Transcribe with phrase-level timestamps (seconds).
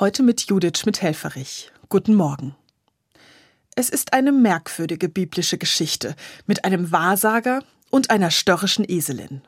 [0.00, 1.72] Heute mit Judith Schmidt-Helferich.
[1.90, 2.56] Guten Morgen.
[3.76, 9.42] Es ist eine merkwürdige biblische Geschichte mit einem Wahrsager und einer störrischen Eselin.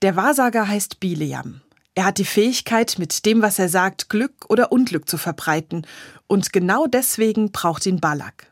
[0.00, 1.60] Der Wahrsager heißt Bileam.
[1.96, 5.88] Er hat die Fähigkeit, mit dem, was er sagt, Glück oder Unglück zu verbreiten,
[6.28, 8.46] und genau deswegen braucht ihn Balak.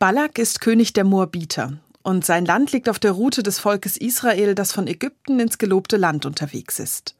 [0.00, 4.56] Balak ist König der Moabiter, und sein Land liegt auf der Route des Volkes Israel,
[4.56, 7.14] das von Ägypten ins gelobte Land unterwegs ist.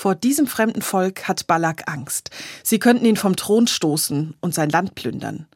[0.00, 2.30] Vor diesem fremden Volk hat Balak Angst.
[2.62, 5.48] Sie könnten ihn vom Thron stoßen und sein Land plündern.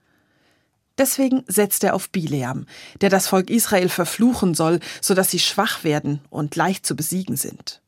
[0.98, 2.66] Deswegen setzt er auf Bileam,
[3.00, 7.36] der das Volk Israel verfluchen soll, so dass sie schwach werden und leicht zu besiegen
[7.36, 7.82] sind.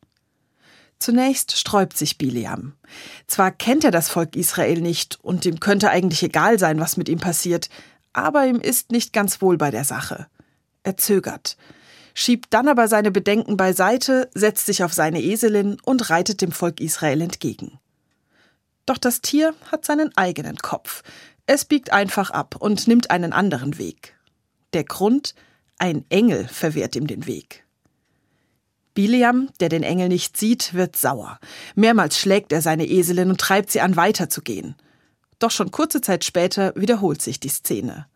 [1.00, 2.74] Zunächst sträubt sich Bileam.
[3.26, 7.08] Zwar kennt er das Volk Israel nicht und ihm könnte eigentlich egal sein, was mit
[7.08, 7.68] ihm passiert,
[8.12, 10.28] aber ihm ist nicht ganz wohl bei der Sache.
[10.84, 11.56] Er zögert
[12.14, 16.80] schiebt dann aber seine Bedenken beiseite, setzt sich auf seine Eselin und reitet dem Volk
[16.80, 17.78] Israel entgegen.
[18.86, 21.02] Doch das Tier hat seinen eigenen Kopf.
[21.46, 24.16] Es biegt einfach ab und nimmt einen anderen Weg.
[24.72, 25.34] Der Grund?
[25.76, 27.64] Ein Engel verwehrt ihm den Weg.
[28.94, 31.40] Biliam, der den Engel nicht sieht, wird sauer.
[31.74, 34.76] Mehrmals schlägt er seine Eselin und treibt sie an, weiterzugehen.
[35.40, 38.06] Doch schon kurze Zeit später wiederholt sich die Szene.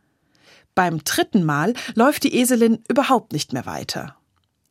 [0.79, 4.15] Beim dritten Mal läuft die Eselin überhaupt nicht mehr weiter.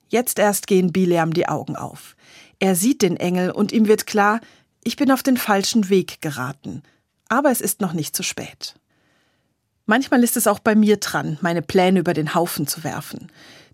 [0.08, 2.16] Jetzt erst gehen Bileam die Augen auf.
[2.60, 4.40] Er sieht den Engel und ihm wird klar,
[4.86, 6.82] ich bin auf den falschen Weg geraten.
[7.28, 8.76] Aber es ist noch nicht zu spät.
[9.86, 13.30] Manchmal ist es auch bei mir dran, meine Pläne über den Haufen zu werfen.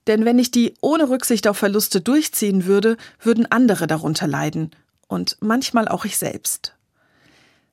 [0.07, 4.71] Denn wenn ich die ohne Rücksicht auf Verluste durchziehen würde, würden andere darunter leiden.
[5.07, 6.73] Und manchmal auch ich selbst.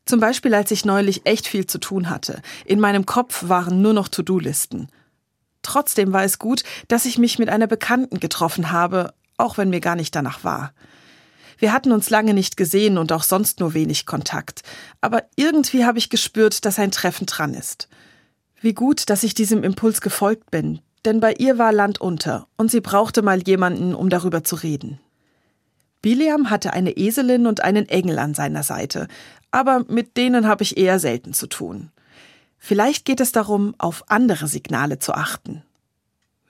[0.07, 2.43] Zum Beispiel, als ich neulich echt viel zu tun hatte.
[2.65, 4.89] In meinem Kopf waren nur noch To-Do-Listen.
[5.63, 9.81] Trotzdem war es gut, dass ich mich mit einer Bekannten getroffen habe, auch wenn mir
[9.81, 10.73] gar nicht danach war.
[11.59, 14.63] Wir hatten uns lange nicht gesehen und auch sonst nur wenig Kontakt.
[15.03, 17.89] Aber irgendwie habe ich gespürt, dass ein Treffen dran ist.
[18.63, 22.71] Wie gut, dass ich diesem Impuls gefolgt bin, denn bei ihr war Land unter und
[22.71, 25.01] sie brauchte mal jemanden, um darüber zu reden.
[26.03, 29.07] Biliam hatte eine Eselin und einen Engel an seiner Seite,
[29.51, 31.91] aber mit denen habe ich eher selten zu tun.
[32.59, 35.63] Vielleicht geht es darum, auf andere Signale zu achten.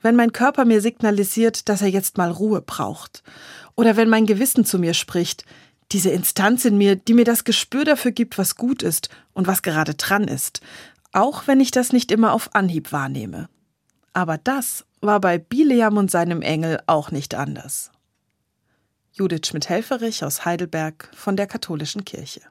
[0.01, 3.23] Wenn mein Körper mir signalisiert, dass er jetzt mal Ruhe braucht,
[3.75, 5.45] oder wenn mein Gewissen zu mir spricht,
[5.91, 9.61] diese Instanz in mir, die mir das Gespür dafür gibt, was gut ist und was
[9.61, 10.61] gerade dran ist,
[11.11, 13.49] auch wenn ich das nicht immer auf Anhieb wahrnehme.
[14.13, 17.91] Aber das war bei Bileam und seinem Engel auch nicht anders.
[19.13, 22.41] Judith Schmidt-Helferich aus Heidelberg von der Katholischen Kirche.